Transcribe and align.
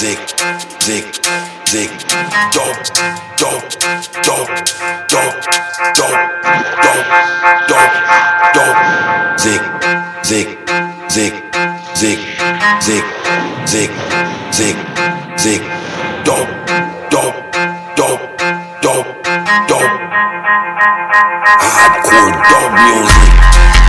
Zig, 0.00 0.18
zig, 0.78 1.04
zig, 1.64 1.90
dog, 2.52 2.76
dog, 3.36 3.62
dog, 4.22 4.48
dog, 5.08 5.34
dog, 5.94 6.14
dog, 6.82 7.04
dog, 7.68 7.90
dog, 8.54 8.76
zig, 9.36 9.60
zig, 10.22 10.56
zig, 11.08 11.32
zig, 11.94 12.18
zig, 12.80 13.04
zig, 13.66 13.90
zig, 14.50 14.76
zig, 15.36 15.60
dog, 16.24 16.48
dog, 17.10 17.34
dog, 17.94 18.20
dog, 18.80 19.06
dog. 19.66 19.90
hardcore 21.60 22.32
dog 22.50 22.72
music. 22.72 23.79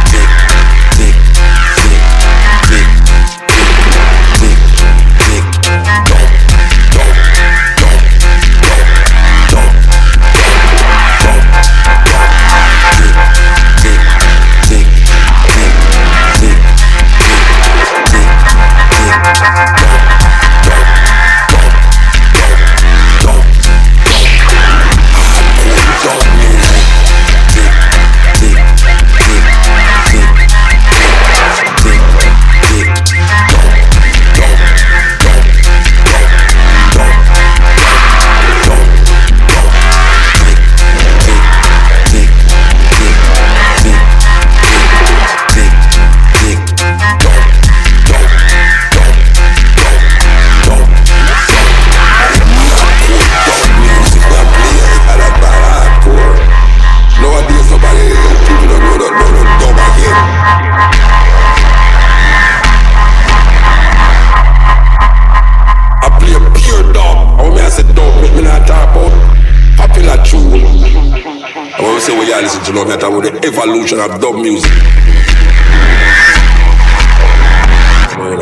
are 72.42 72.46
listening 72.46 72.66
to 72.66 72.74
no 72.74 72.86
matter 72.86 73.10
with 73.10 73.42
the 73.42 73.48
evolution 73.48 74.00
of 74.00 74.20
dub 74.20 74.36
music. 74.36 74.72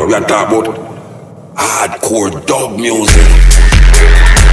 We 0.06 0.14
are 0.14 0.20
talking 0.20 0.58
about 0.58 1.54
hardcore 1.54 2.46
dub 2.46 2.78
music. 2.78 4.49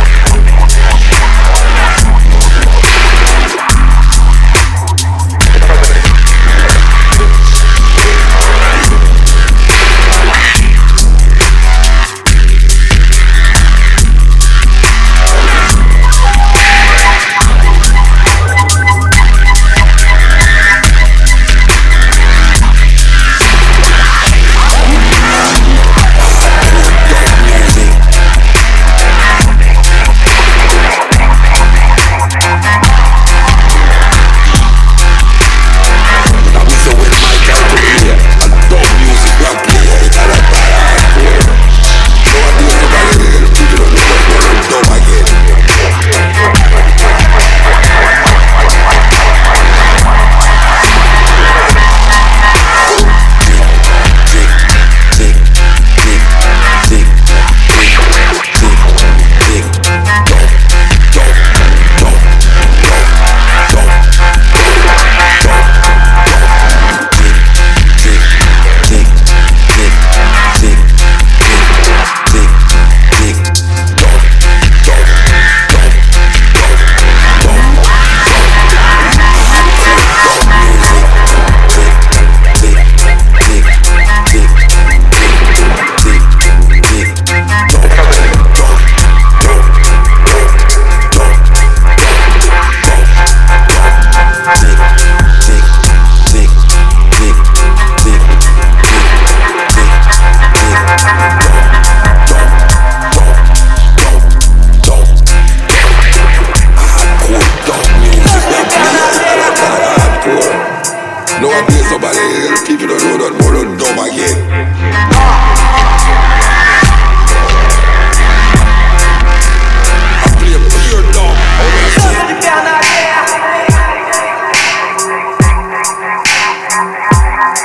Thank 127.37 127.59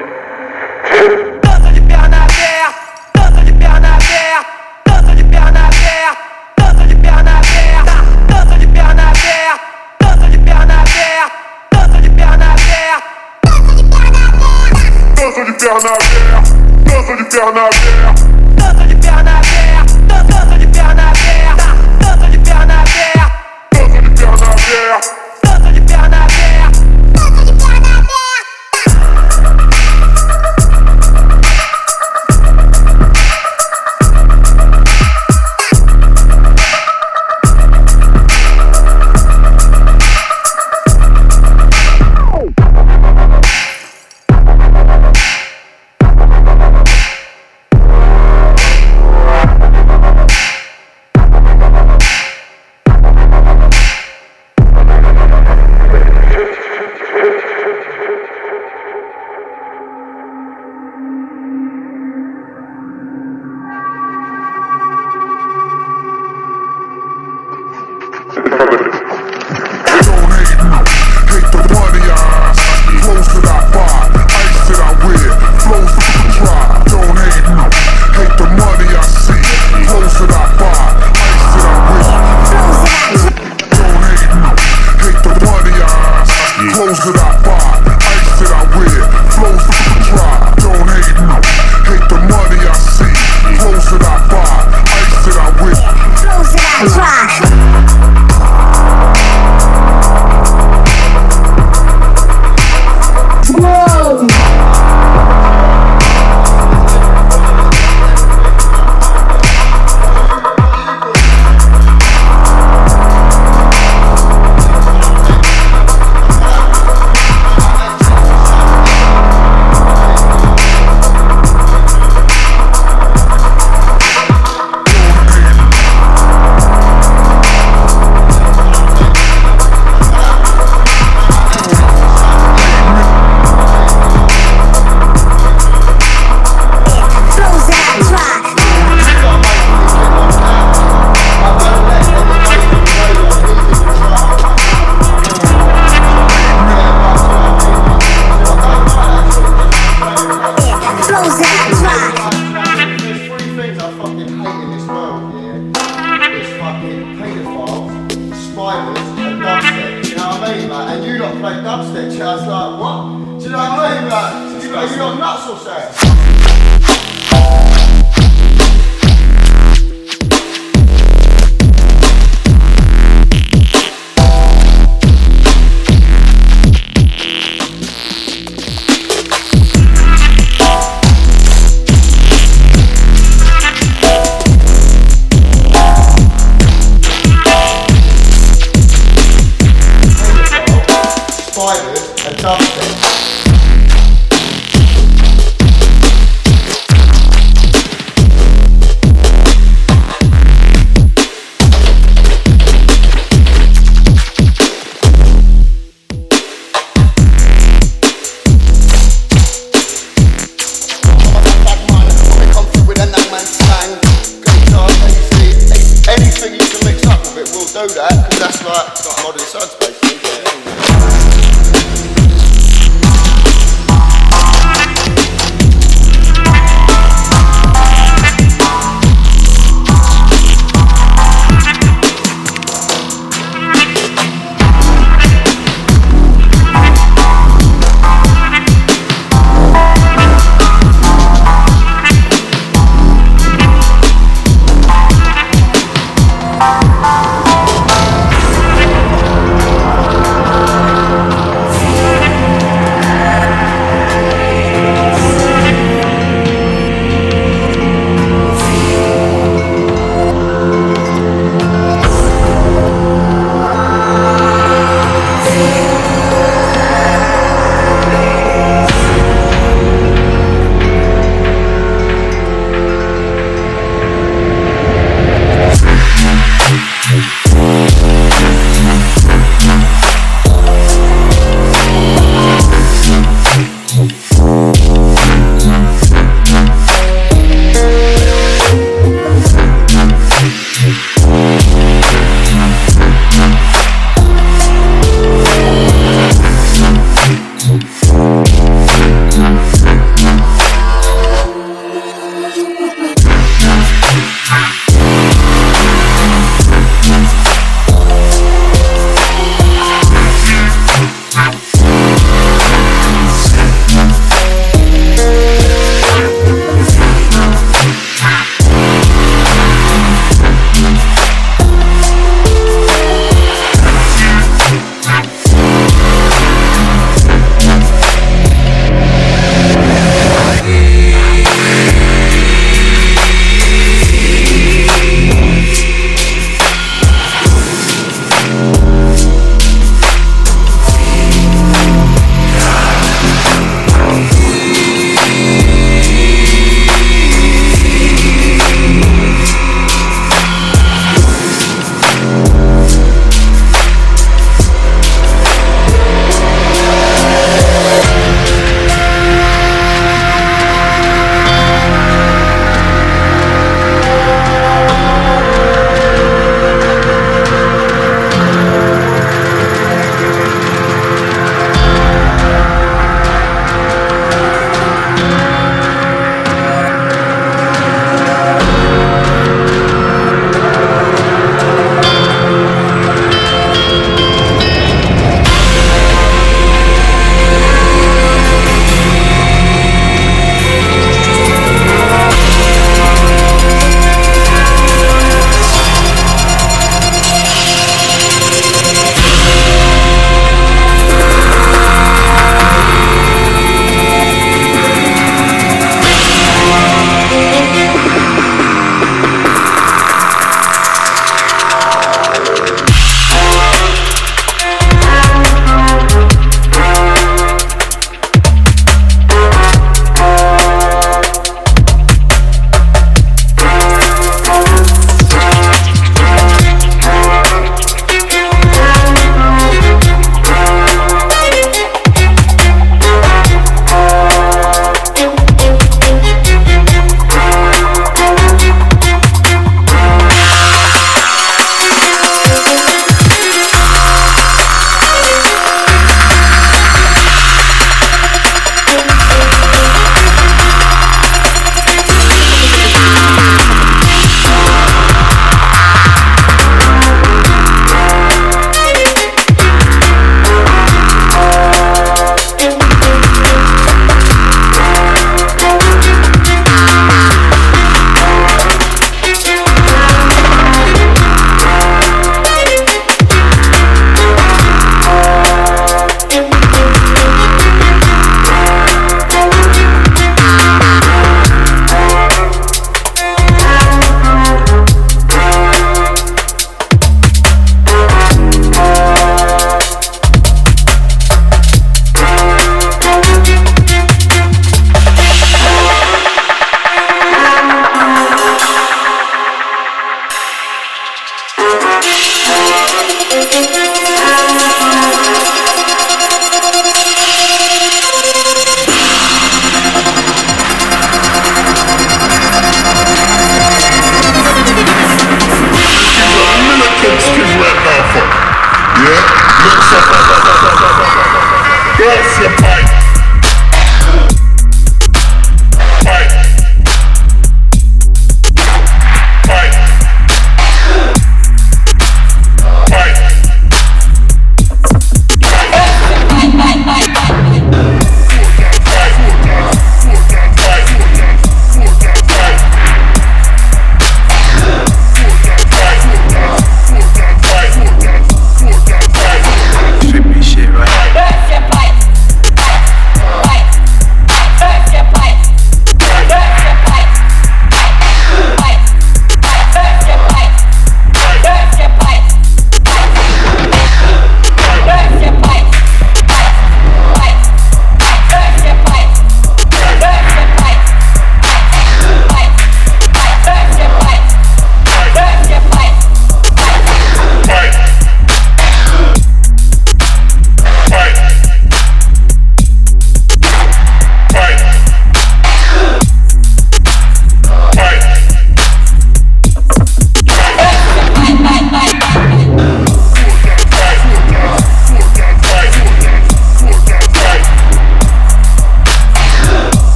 you. 0.00 0.11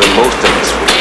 Switch. 0.00 0.98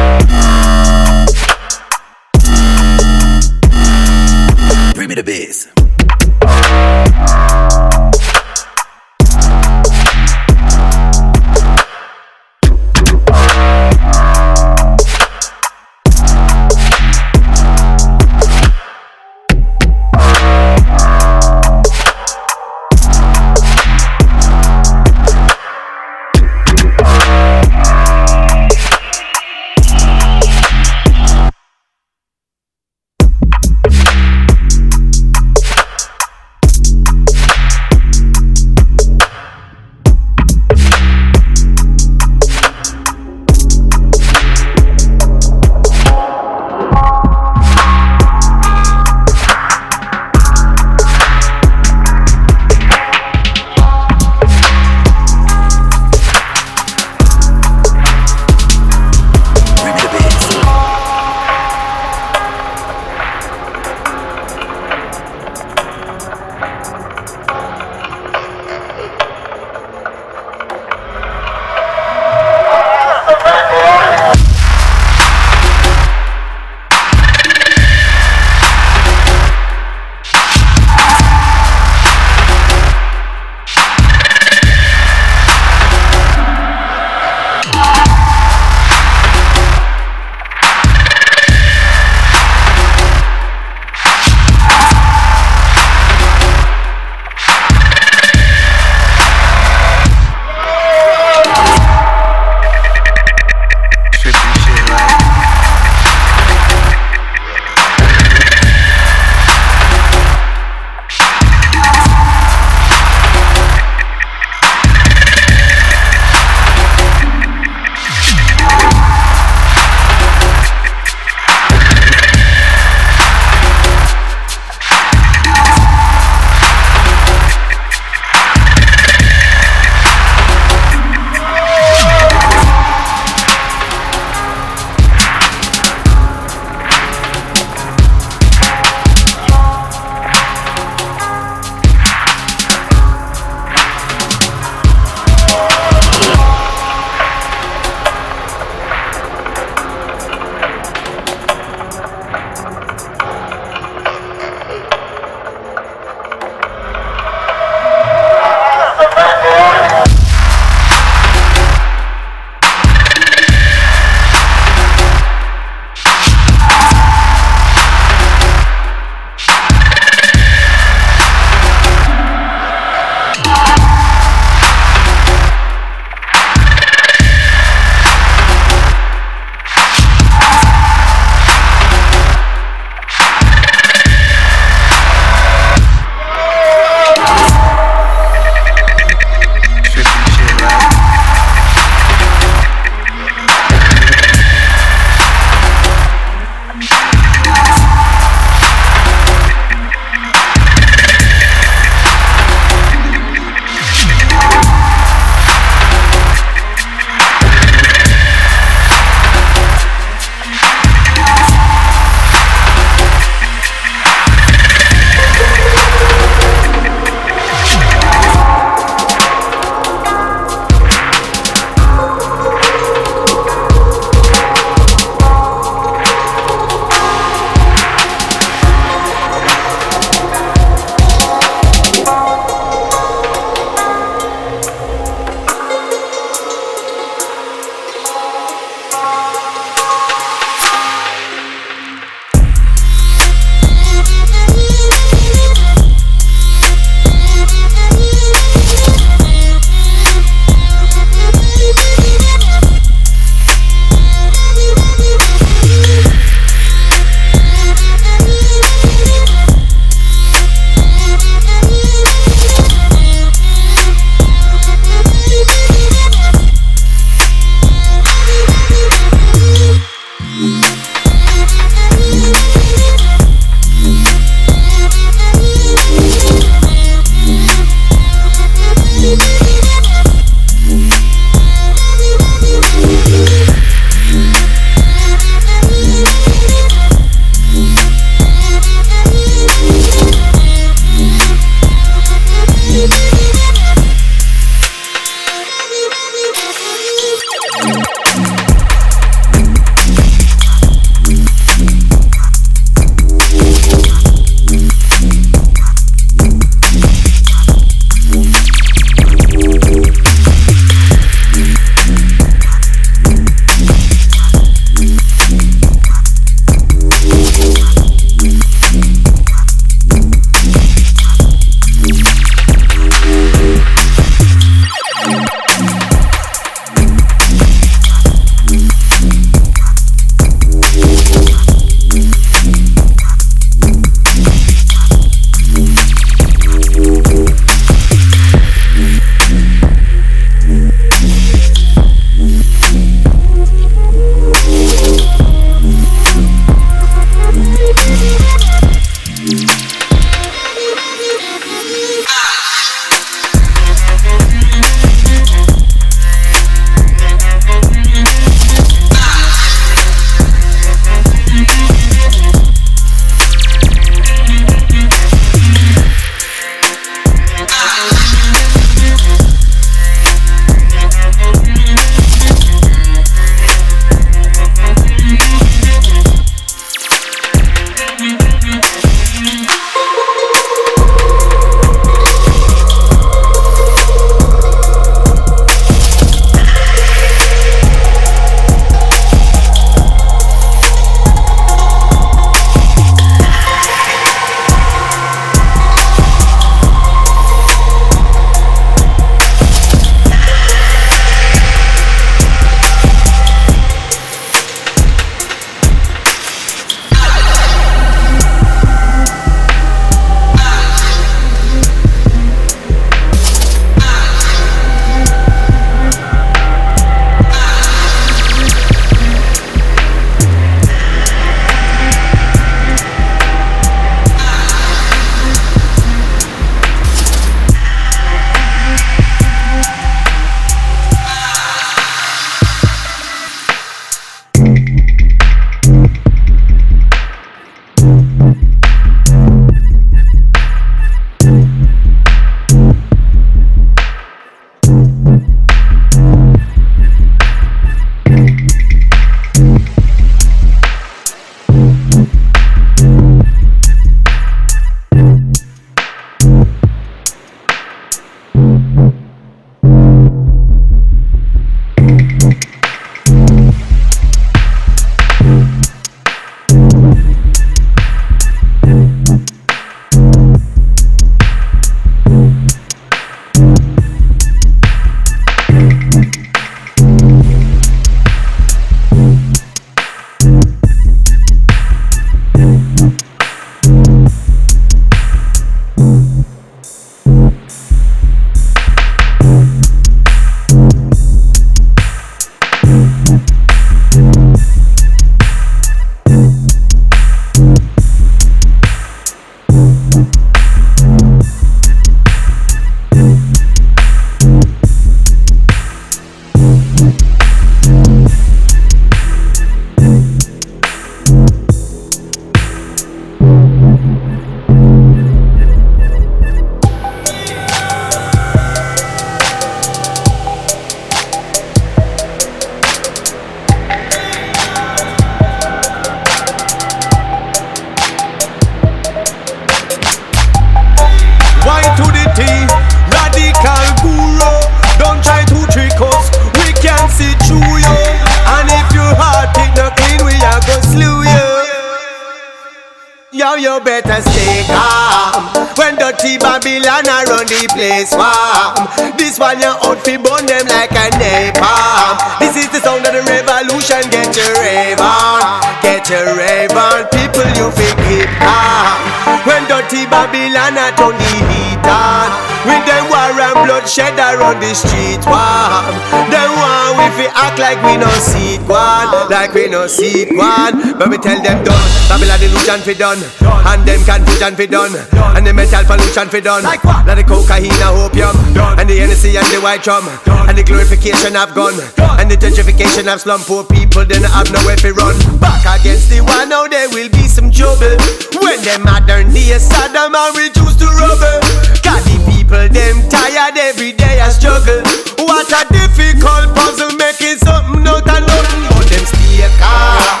Better 543.80 544.04
stay 544.04 544.44
calm. 544.52 545.32
When 545.56 545.80
dirty 545.80 546.20
Babylon 546.20 546.84
around 546.84 547.28
the 547.32 547.48
place 547.56 547.92
warm. 547.96 548.68
This 549.00 549.16
one 549.16 549.40
you 549.40 549.48
out 549.48 549.80
fi 549.80 549.96
burn 549.96 550.28
them 550.28 550.44
like 550.44 550.76
a 550.76 550.86
napalm. 551.00 551.96
This 552.20 552.36
is 552.36 552.48
the 552.52 552.60
sound 552.60 552.84
of 552.84 552.92
the 552.92 553.00
revolution. 553.08 553.80
Get 553.88 554.12
your 554.12 554.32
rave 554.44 554.80
on, 554.80 555.40
get 555.64 555.88
your 555.88 556.04
rave 556.20 556.52
on. 556.52 556.84
People 556.92 557.28
you 557.32 557.48
fi 557.56 557.68
keep 557.88 558.10
calm. 558.20 558.76
When 559.24 559.42
dirty 559.48 559.88
Babylon 559.88 560.60
a 560.60 560.68
turn 560.76 560.92
the 560.92 561.12
heat 561.32 561.64
on. 561.64 562.08
With 562.44 562.64
them 562.68 562.84
war 562.92 563.11
and 563.22 563.38
bloodshed 563.46 563.94
around 563.94 564.42
the 564.42 564.50
street 564.50 565.02
warm. 565.06 565.74
Them 566.10 566.30
want 566.34 566.74
we 566.74 566.86
fi 566.98 567.06
act 567.14 567.38
like 567.38 567.62
we 567.62 567.78
no 567.78 567.88
see 568.02 568.34
it 568.34 568.42
one, 568.50 568.90
like 569.08 569.32
we 569.32 569.46
no 569.46 569.66
see 569.70 570.02
it 570.02 570.10
one. 570.18 570.74
But 570.74 570.90
we 570.90 570.98
tell 570.98 571.20
them 571.22 571.44
done. 571.46 571.68
Babylon 571.86 572.18
illusion 572.18 572.60
fi 572.66 572.74
done, 572.74 573.00
and 573.22 573.62
them 573.62 573.80
confusion 573.86 574.34
fi 574.34 574.46
done, 574.46 574.74
and 575.14 575.22
the 575.26 575.32
mental 575.32 575.62
pollution 575.64 576.08
fi 576.10 576.20
done. 576.20 576.42
Like 576.42 576.64
what? 576.64 576.86
Like 576.86 576.98
the 576.98 577.06
cocaine 577.06 577.52
and 577.62 577.76
opium, 577.78 578.16
and 578.58 578.66
the 578.66 578.76
Hennessy 578.82 579.14
and 579.14 579.26
the 579.30 579.38
white 579.38 579.62
drum, 579.62 579.86
and 580.26 580.34
the 580.36 580.42
glorification 580.42 581.14
of 581.14 581.34
gun, 581.34 581.54
and 582.02 582.10
the 582.10 582.16
gentrification 582.18 582.92
of 582.92 583.00
slum. 583.00 583.22
Poor 583.22 583.44
people 583.44 583.84
then 583.84 584.04
I 584.04 584.26
have 584.26 584.32
nowhere 584.32 584.56
to 584.66 584.74
run. 584.74 584.98
Back 585.22 585.46
against 585.60 585.90
the 585.90 586.02
one, 586.02 586.28
now 586.28 586.48
there 586.48 586.68
will 586.70 586.90
be 586.90 587.06
some 587.06 587.30
trouble. 587.30 587.78
When 588.18 588.42
them 588.42 588.64
modern 588.64 589.12
days 589.12 589.46
Saddam 589.46 589.94
and 589.94 590.16
reduced 590.16 590.58
to 590.58 590.66
rubble. 590.66 591.20
The 591.62 592.11
people 592.32 592.48
them 592.48 592.88
tired 592.88 593.36
every 593.36 593.72
day 593.72 594.00
I 594.00 594.08
struggle. 594.08 594.62
What 595.04 595.28
a 595.28 595.44
difficult 595.52 596.34
puzzle 596.34 596.72
making 596.80 597.18
something 597.20 597.66
out 597.68 597.84
of 597.84 598.00
nothing, 598.08 598.44
but 598.48 598.66
them 598.72 598.84
stay 598.88 599.28
calm. 599.36 600.00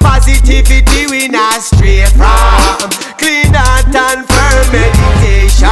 Positivity 0.00 1.06
we 1.10 1.28
not 1.28 1.60
stray 1.60 2.06
from 2.16 2.88
Clean 3.20 3.52
and 3.52 4.24
meditation. 4.72 5.68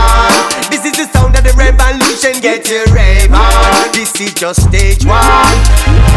This 0.71 0.85
is 0.85 0.95
the 0.99 1.07
sound 1.13 1.37
of 1.37 1.45
the 1.45 1.55
revolution 1.55 2.41
Get 2.41 2.69
your 2.69 2.85
rave 2.91 3.33
on. 3.33 3.93
This 3.93 4.13
is 4.21 4.35
just 4.35 4.67
stage 4.69 5.05
one. 5.07 5.57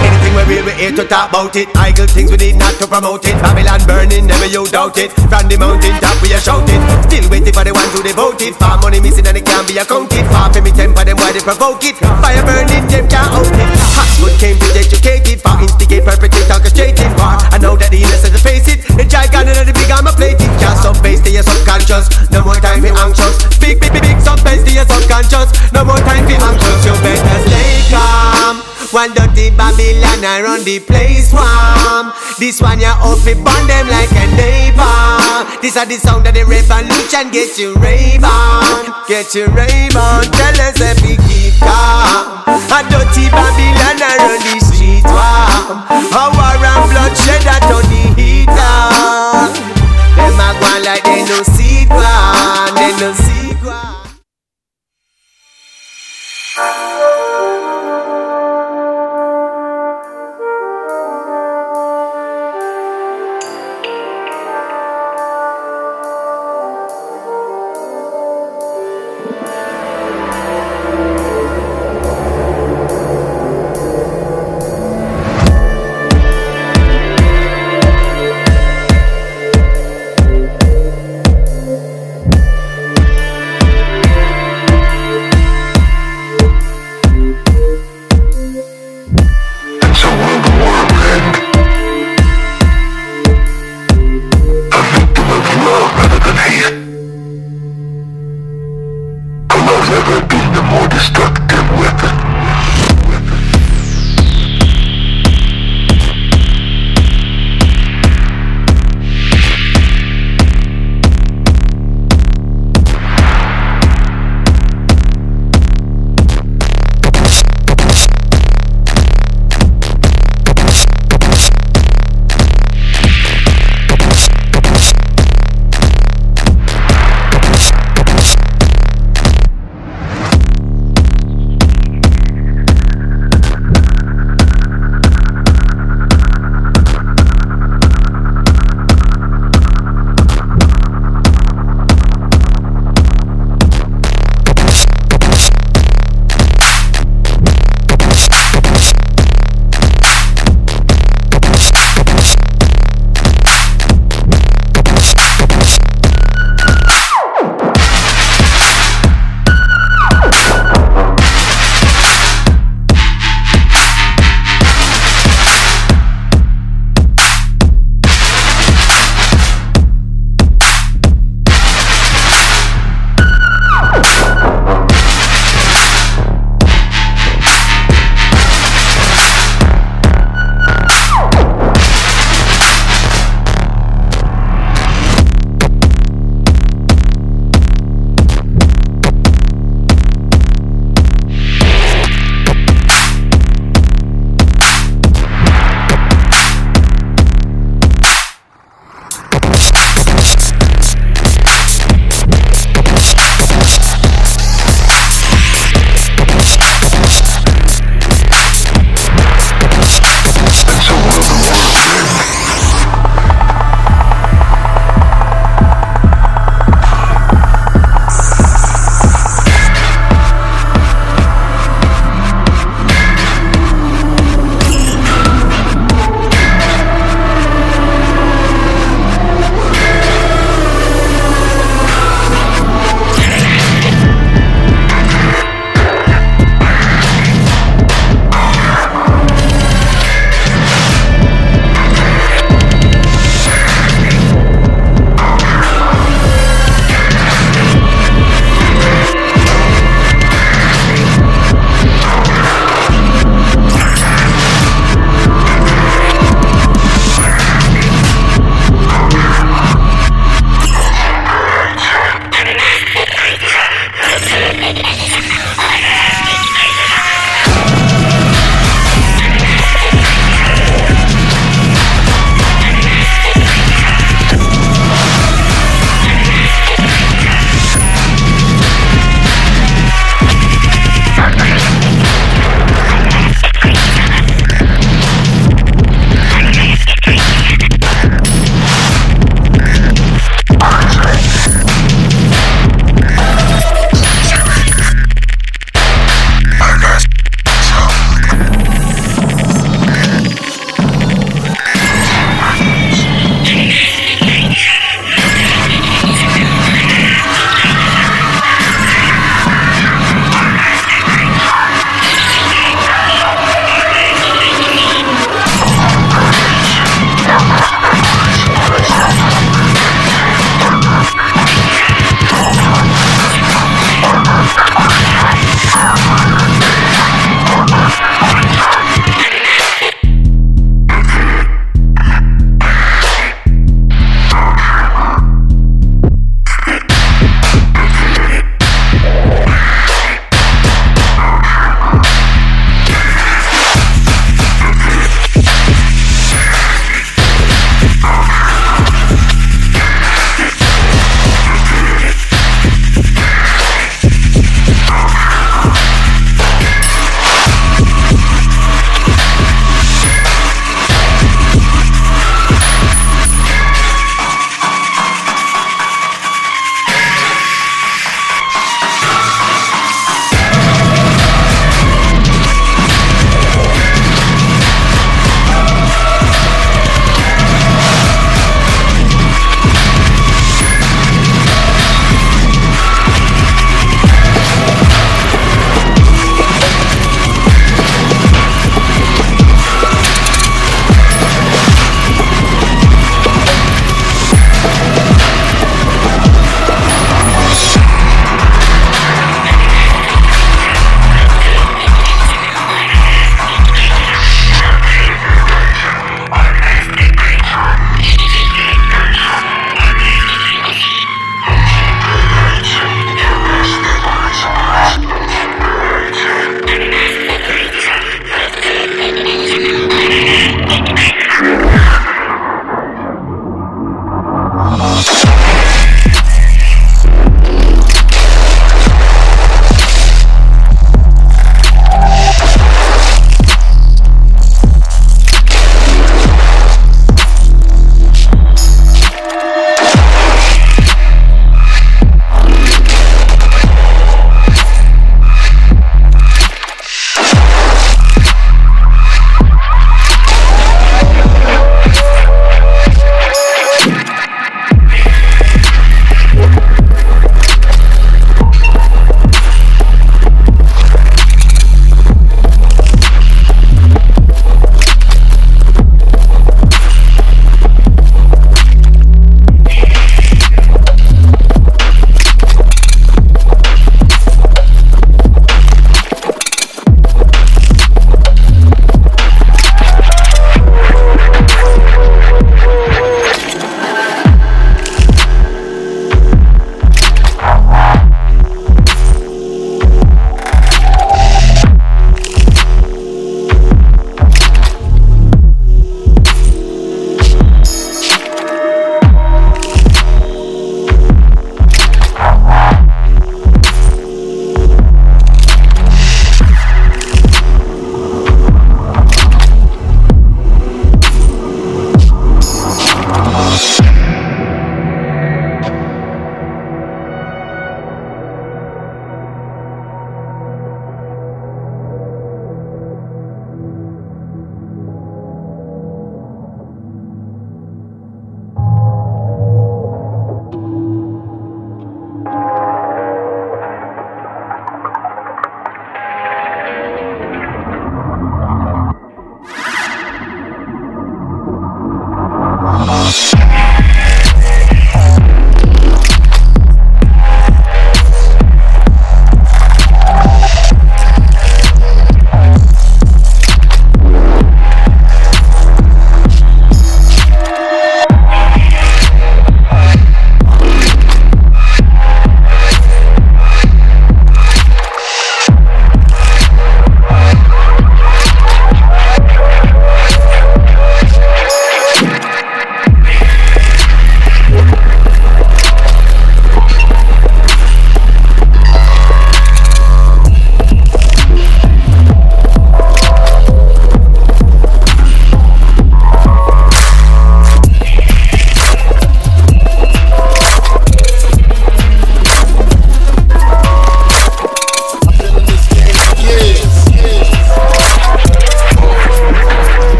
Anything 0.00 0.32
we 0.32 0.42
real 0.48 0.64
we 0.64 0.72
here 0.72 0.94
to 0.96 1.04
talk 1.04 1.28
about 1.28 1.54
it 1.56 1.68
Idle 1.76 2.06
things 2.06 2.30
we 2.30 2.38
need 2.38 2.56
not 2.56 2.72
to 2.80 2.86
promote 2.86 3.26
it. 3.28 3.36
Babylon 3.42 3.84
burning 3.84 4.26
never 4.26 4.46
you 4.46 4.64
doubt 4.66 4.96
it. 4.96 5.12
From 5.28 5.44
the 5.50 5.56
mountain 5.60 5.92
top 6.00 6.16
we 6.22 6.32
are 6.32 6.40
shouting. 6.40 6.80
Still 7.04 7.28
waiting 7.28 7.52
for 7.52 7.64
the 7.64 7.74
ones 7.74 7.92
who 7.92 8.02
devote 8.02 8.40
it. 8.40 8.56
Far 8.56 8.80
money 8.80 9.00
missing 9.00 9.26
and 9.26 9.36
it 9.36 9.44
can't 9.44 9.68
be 9.68 9.76
accounted 9.76 10.24
Far 10.32 10.48
for 10.52 10.62
me 10.62 10.72
temper 10.72 11.04
them 11.04 11.16
why 11.20 11.32
they 11.32 11.44
provoke 11.44 11.84
it? 11.84 11.96
Fire 12.00 12.42
burning 12.48 12.86
them 12.88 13.04
can't 13.10 13.28
out 13.28 13.44
it. 13.44 13.68
Hollywood 13.92 14.34
came 14.40 14.56
to 14.56 14.68
educate 14.72 15.28
it 15.28 15.40
For 15.44 15.54
instigate 15.60 16.04
perpetrate 16.08 16.48
orchestrated. 16.48 17.10
War 17.20 17.36
I 17.52 17.58
know 17.60 17.76
that 17.76 17.92
the 17.92 18.00
innocent 18.00 18.40
face 18.40 18.68
it. 18.72 18.80
The 18.96 19.04
giant 19.04 19.36
and 19.36 19.68
the 19.68 19.74
big 19.76 19.90
armor 19.92 20.16
plated 20.16 20.48
Can't 20.56 20.80
some 20.80 20.96
base 21.04 21.20
to 21.22 21.30
your 21.30 21.44
subconscious 21.44 22.08
No 22.32 22.39
more 22.44 22.60
time 22.60 22.80
for 22.80 22.92
anxious. 22.94 23.36
Big 23.58 23.80
big 23.80 23.92
big 23.92 24.02
big 24.02 24.20
sub 24.20 24.42
bass 24.44 24.62
to 24.64 24.70
your 24.72 24.86
subconscious. 24.86 25.50
No 25.72 25.84
more 25.84 26.00
time 26.04 26.24
for 26.24 26.38
anxious. 26.38 26.80
You 26.84 26.94
better 27.04 27.38
stay 27.46 27.86
calm. 27.90 28.62
One 28.90 29.14
dirty 29.14 29.50
Babylon 29.54 30.24
around 30.24 30.64
the 30.64 30.80
place 30.80 31.32
warm 31.32 32.10
This 32.40 32.60
one 32.60 32.80
you 32.80 32.90
out 32.90 33.18
fi 33.22 33.34
burn 33.34 33.66
them 33.70 33.86
like 33.86 34.10
a 34.10 34.26
napalm. 34.34 35.62
This 35.62 35.76
are 35.76 35.86
the 35.86 35.94
sound 35.94 36.26
of 36.26 36.34
the 36.34 36.44
revolution. 36.44 37.30
Get 37.30 37.56
you 37.56 37.76
rave 37.76 38.24
on 38.24 39.06
Get 39.06 39.32
you 39.34 39.46
rave 39.46 39.94
on 39.94 40.24
Tell 40.34 40.60
us 40.66 40.80
if 40.80 41.02
we 41.06 41.14
keep 41.28 41.54
calm 41.60 42.40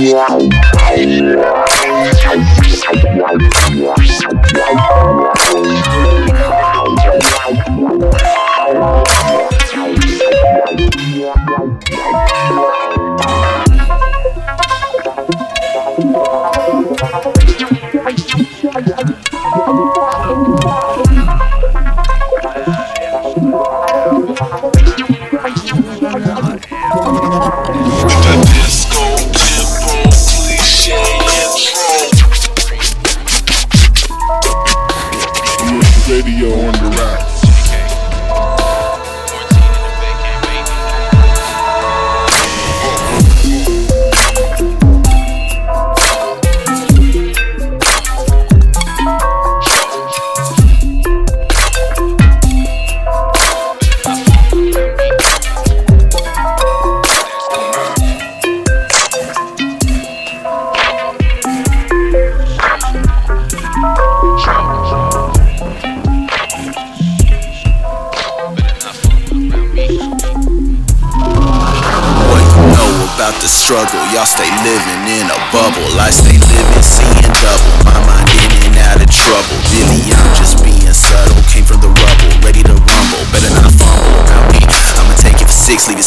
Yeah. 0.00 0.73
The 0.94 1.34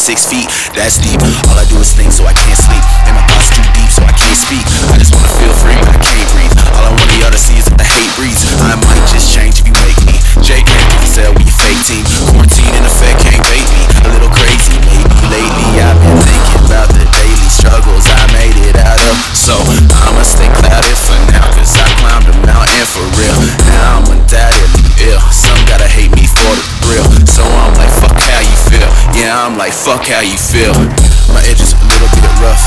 six, 0.08 0.24
feet. 0.24 0.48
That's 0.72 0.96
deep. 0.96 1.20
All 1.52 1.58
I 1.60 1.68
do 1.68 1.76
is 1.84 1.92
think, 1.92 2.12
so 2.12 2.24
I 2.24 2.32
can't 2.32 2.56
sleep. 2.56 2.80
And 3.04 3.12
my 3.12 3.20
thoughts 3.28 3.52
too 3.52 3.60
deep, 3.76 3.92
so 3.92 4.00
I 4.08 4.14
can't 4.16 4.40
speak. 4.40 4.64
I 4.88 4.96
just 4.96 5.17
like, 29.68 29.76
fuck 29.76 30.04
how 30.08 30.24
you 30.24 30.40
feel. 30.40 30.72
My 31.28 31.44
edges 31.44 31.76
a 31.76 31.84
little 31.92 32.08
bit 32.16 32.24
rough. 32.40 32.64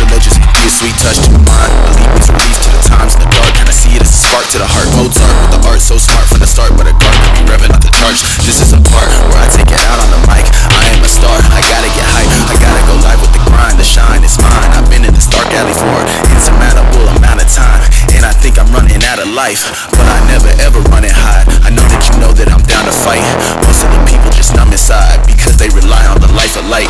Religious, 0.00 0.32
be 0.40 0.62
a 0.64 0.70
sweet 0.72 0.96
touch 0.96 1.20
to 1.20 1.28
my 1.36 1.44
mind. 1.44 1.72
Believe 1.92 2.08
me's 2.16 2.28
released 2.32 2.62
to 2.64 2.70
the 2.72 2.82
times 2.88 3.12
in 3.12 3.20
the 3.20 3.28
dark. 3.36 3.52
Kinda 3.52 3.74
see 3.74 3.92
it 3.92 4.00
as 4.00 4.08
a 4.08 4.16
spark 4.16 4.46
to 4.56 4.58
the 4.62 4.64
heart. 4.64 4.88
Mozart 4.96 5.28
with 5.44 5.52
the 5.52 5.60
art 5.68 5.82
so 5.82 6.00
smart 6.00 6.24
from 6.24 6.40
the 6.40 6.48
start, 6.48 6.72
but 6.78 6.88
a 6.88 6.94
guard 6.96 7.16
could 7.20 7.34
be 7.36 7.44
revving 7.52 7.68
out 7.68 7.82
the 7.84 7.92
charge. 7.92 8.24
This 8.48 8.64
is 8.64 8.72
a 8.72 8.80
part 8.80 9.10
where 9.28 9.44
I 9.44 9.48
take 9.52 9.68
it 9.68 9.82
out 9.92 10.00
on 10.00 10.08
the 10.08 10.20
mic. 10.24 10.46
I 10.72 10.88
am 10.96 11.04
a 11.04 11.10
star, 11.10 11.36
I 11.52 11.60
gotta 11.68 11.90
get 11.92 12.06
hype. 12.16 12.32
I 12.48 12.56
gotta 12.56 12.82
go 12.88 12.96
live 13.04 13.20
with 13.20 13.32
the 13.36 13.42
grind. 13.44 13.76
The 13.76 13.84
shine 13.84 14.24
is 14.24 14.38
mine. 14.40 14.70
I've 14.72 14.88
been 14.88 15.04
in 15.04 15.12
this 15.12 15.28
dark 15.28 15.52
alley 15.52 15.76
for 15.76 15.90
an 15.90 16.08
insurmountable 16.32 17.12
amount 17.18 17.44
of 17.44 17.48
time, 17.52 17.84
and 18.16 18.24
I 18.24 18.32
think 18.32 18.56
I'm 18.56 18.70
running 18.72 19.04
out 19.04 19.20
of 19.20 19.28
life, 19.36 19.68
but 19.92 20.06
I 20.08 20.16
never 20.32 20.48
ever 20.64 20.80
run 20.88 21.04
and 21.04 21.12
hide. 21.12 21.44
I 21.66 21.68
know 21.74 21.84
that 21.84 22.02
you 22.08 22.14
know 22.22 22.32
that 22.32 22.48
I'm 22.48 22.64
down 22.64 22.88
to 22.88 22.94
fight. 22.94 23.20
Most 23.66 23.84
of 23.84 23.90
the 23.92 23.97
numb 24.54 24.72
inside 24.72 25.26
because 25.26 25.56
they 25.56 25.68
rely 25.68 26.06
on 26.06 26.20
the 26.20 26.32
life 26.32 26.56
of 26.56 26.64
light. 26.68 26.88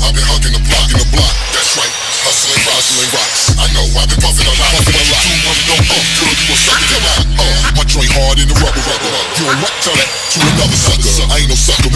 I've 0.00 0.14
been 0.14 0.24
hugging 0.24 0.54
the 0.56 0.62
block 0.64 0.88
in 0.88 0.98
the 0.98 1.08
block. 1.12 1.34
That's 1.52 1.76
right. 1.76 1.94
Hustling, 2.24 2.62
hustling 2.64 3.10
rocks. 3.12 3.52
I 3.58 3.66
know 3.76 3.84
I've 3.94 4.08
been 4.08 4.48
a 4.48 4.56
lot. 4.56 4.72
Two 4.80 5.36
months 5.44 5.64
no 5.68 5.76
oh, 5.76 6.02
you 6.24 6.52
a 6.52 6.56
sucker. 6.56 7.00
Oh, 7.36 7.84
joint 7.84 8.12
hard 8.16 8.38
in 8.38 8.48
the 8.48 8.56
rubber, 8.56 8.82
rubber. 8.86 9.12
You? 9.36 9.44
Tell 9.82 9.94
that 9.94 10.08
to 10.32 10.38
another 10.40 10.76
sucker. 10.76 11.07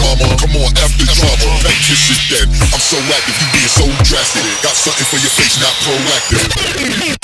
Come 0.03 0.59
on, 0.59 0.71
after 0.83 1.07
drama. 1.07 1.49
That 1.63 1.77
kiss 1.87 2.11
is 2.11 2.21
dead. 2.27 2.47
I'm 2.75 2.83
so 2.83 2.99
active, 3.09 3.35
you 3.39 3.47
being 3.55 3.71
so 3.71 3.85
drastic. 4.03 4.43
Got 4.59 4.75
something 4.75 5.07
for 5.07 5.19
your 5.23 5.31
face, 5.33 5.55
not 5.63 5.71
proactive. 5.87 6.43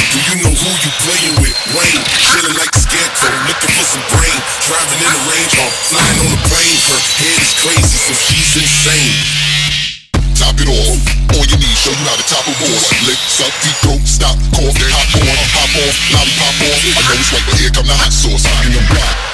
Do 0.09 0.19
you 0.25 0.35
know 0.41 0.53
who 0.55 0.69
you 0.71 0.91
playing 1.03 1.35
with? 1.43 1.55
Wayne, 1.75 2.03
chilling 2.31 2.57
like 2.57 2.71
a 2.73 2.81
scarecrow, 2.81 3.35
looking 3.45 3.73
for 3.75 3.85
some 3.85 4.05
brain. 4.09 4.39
Driving 4.65 5.01
in 5.03 5.11
the 5.11 5.21
range, 5.27 5.53
or 5.59 5.69
flying 5.91 6.17
on 6.23 6.31
a 6.33 6.39
plane. 6.47 6.79
Her 6.89 7.01
head 7.19 7.39
is 7.43 7.53
crazy, 7.61 7.97
so 7.99 8.13
she's 8.15 8.51
insane. 8.63 9.13
Top 10.39 10.55
it 10.57 10.71
off. 10.71 10.97
On 11.35 11.45
your 11.45 11.59
knees, 11.61 11.77
show 11.77 11.93
you 11.93 12.05
how 12.09 12.17
to 12.17 12.25
top 12.25 12.47
a 12.47 12.53
board. 12.57 12.83
Lick, 13.05 13.19
suck, 13.29 13.53
deep 13.61 13.77
throat, 13.85 14.01
stop, 14.07 14.33
cough, 14.55 14.73
hop 14.73 15.13
on, 15.19 15.37
hop 15.53 15.73
off, 15.83 15.95
lollipop 16.15 16.57
off. 16.63 16.81
I 16.95 17.01
know 17.05 17.19
it's 17.19 17.29
right, 17.35 17.45
but 17.45 17.57
here 17.59 17.73
come 17.75 17.85
the 17.85 17.93
hot 17.93 18.09
sauce 18.09 18.47
in 18.65 18.73
the 18.73 18.81
block. 18.89 19.28